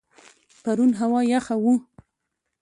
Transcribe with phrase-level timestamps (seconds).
[0.63, 1.75] پرون هوا یخه وه.